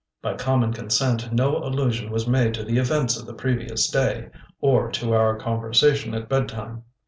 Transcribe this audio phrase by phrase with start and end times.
[0.23, 4.91] By common consent no allusion was made to the events of the previous day, or
[4.93, 6.81] to our conversation at bedtime.